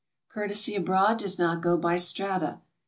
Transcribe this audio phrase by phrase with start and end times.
[0.29, 2.61] Courtesy abroad does not go by strata.